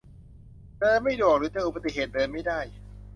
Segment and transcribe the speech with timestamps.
[0.79, 2.59] เดินไม่ดวก หรือเจออุบัติเหตุ เดินไม่ได้